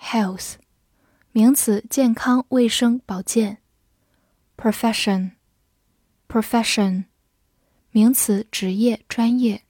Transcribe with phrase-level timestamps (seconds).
[0.00, 0.54] Health，
[1.30, 3.58] 名词，健康、卫生、保健。
[4.56, 7.04] Profession，profession，
[7.90, 9.62] 名词，职业、专业。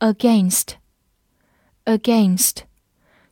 [0.00, 2.64] Against，against，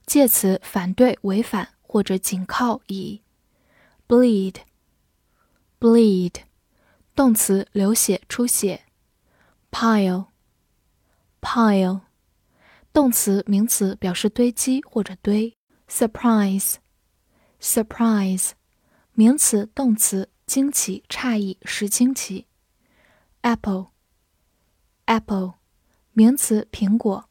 [0.06, 3.20] 介词，反对、违反或者仅靠以。
[4.08, 6.36] Bleed，bleed，
[7.14, 8.84] 动词，流血、出血。
[9.70, 12.00] Pile，pile，
[12.92, 15.53] 动词、名词，表示堆积或者堆。
[15.87, 18.51] Surprise，surprise，
[19.13, 22.47] 名词、动词，惊奇、诧异、使惊奇。
[23.41, 25.55] Apple，apple，
[26.13, 27.27] 名词，苹果。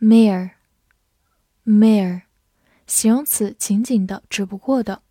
[0.00, 2.22] Mere，mere，
[2.86, 5.02] 形容词，仅仅的、只不过的。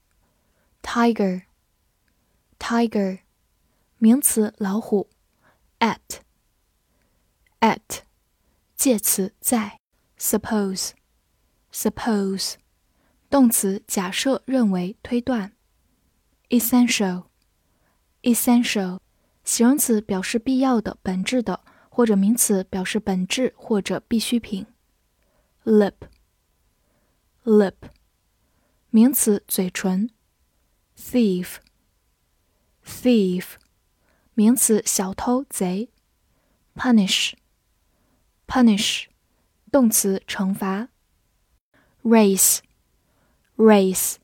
[0.81, 3.19] Tiger，tiger，
[3.97, 5.09] 名词，老虎。
[5.79, 6.21] At
[7.59, 8.03] at，
[8.75, 9.81] 介词在
[11.72, 12.54] Suppose，
[13.30, 15.52] 动词假设、认为、推断
[16.48, 19.00] ，essential，essential，
[19.44, 24.66] 形容词表示必要的、本质的，或者名词表示本质或者必需品
[25.64, 27.74] ，lip，lip，
[28.90, 30.08] 名词嘴唇
[30.96, 33.44] ，thief，thief，
[34.34, 35.90] 名词小偷、贼
[36.74, 37.34] ，punish。
[38.46, 39.04] punish，
[39.70, 40.88] 动词，惩罚。
[42.08, 44.16] race，race，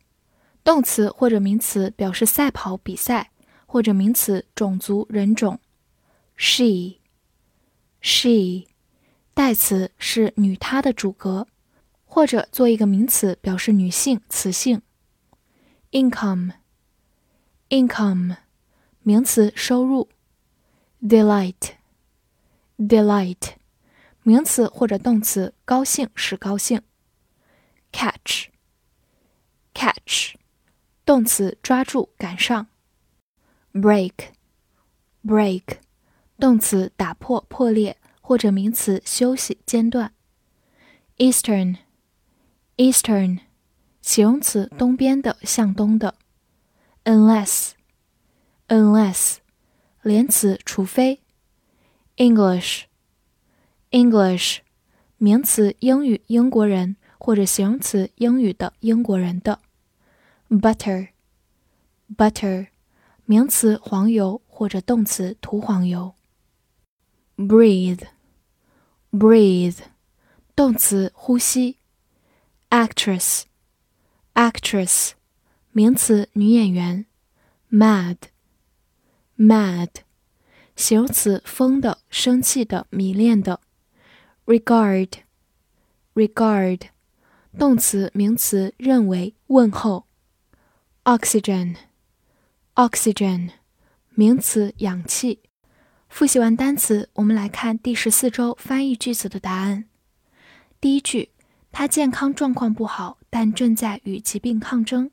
[0.65, 3.31] 动词或者名词，表示赛跑、比赛，
[3.67, 5.61] 或者名词，种族、人种。
[6.37, 6.99] she，she，
[9.35, 11.47] 代词是女她的主格，
[12.07, 14.81] 或者做一个名词，表示女性、雌性。
[15.93, 18.37] income，income，
[19.03, 20.09] 名词，收入。
[21.03, 23.53] delight，delight。
[24.23, 26.81] 名词或者动词，高兴使高兴。
[27.95, 30.35] catch，catch，
[31.07, 32.67] 动词，抓住赶上。
[33.73, 35.63] break，break，
[36.37, 40.13] 动词，打破破裂，或者名词，休息间断。
[41.19, 43.39] eastern，eastern，
[44.03, 46.17] 形容词，东边的，向东的。
[47.05, 49.37] unless，unless，
[50.03, 51.21] 连词，除非。
[52.17, 52.87] English。
[53.91, 54.59] English，
[55.19, 59.61] 名词，英语，英国人，或者形容词，英语的，英国人的。
[60.51, 62.67] Butter，butter，
[63.25, 66.17] 名词，黄油，或者动词，涂黄油。
[67.39, 69.79] Breathe，breathe，
[70.55, 71.79] 动词，呼吸。
[72.69, 75.13] Actress，actress，
[75.73, 77.07] 名词，女演员。
[77.71, 79.89] Mad，mad，
[80.77, 83.61] 形容词，疯的，生气的，迷恋的。
[84.45, 85.09] regard
[86.15, 86.81] regard
[87.57, 90.07] 动词名词认为问候
[91.05, 91.77] oxygen
[92.75, 93.51] oxygen
[94.11, 95.41] 名词氧气
[96.09, 99.85] 复习完单词，我们来看第十四周翻译句子的答案。
[100.81, 101.31] 第一句，
[101.73, 105.11] 他健康状况不好，但正在与疾病抗争。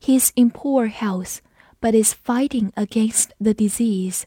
[0.00, 1.38] He's in poor health,
[1.80, 4.22] but is fighting against the disease.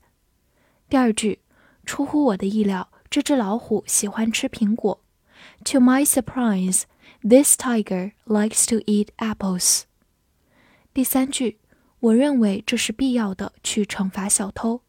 [0.90, 1.40] 第二句，
[1.86, 2.90] 出乎我的意料。
[3.10, 5.05] 这只老虎喜欢吃苹果。
[5.65, 6.85] To my surprise,
[7.23, 9.83] this tiger likes to eat apples.
[10.93, 11.59] 第三句，
[12.01, 14.83] 我认为这是必要的，去惩罚小偷。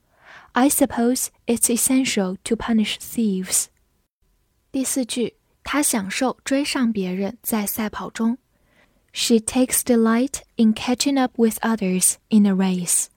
[0.53, 3.66] I suppose it's essential to punish thieves.
[4.72, 8.37] 第四句，他享受追上别人，在赛跑中。
[9.13, 13.08] She takes delight in catching up with others in a race.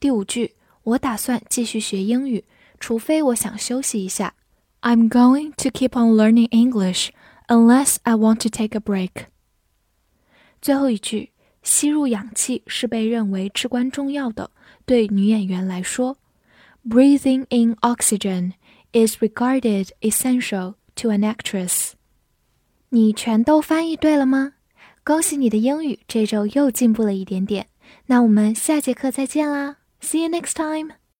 [0.00, 2.44] 第五句，我打算继续学英语。
[2.80, 4.34] 除非我想休息一下。
[4.80, 7.10] I'm going to keep on learning English
[7.48, 9.26] unless I want to take a break。
[10.60, 11.30] 最后一句，
[11.62, 14.50] 吸入氧气是被认为至关重要的。
[14.84, 16.16] 对女演员来说，
[16.86, 18.52] breathing in oxygen
[18.92, 21.92] is regarded essential to an actress。
[22.90, 24.52] 你全都翻译对了吗？
[25.02, 27.66] 恭喜你的英语这周又进步了一点点。
[28.06, 29.76] 那我们下节课再见啦！
[30.00, 30.94] See you next time.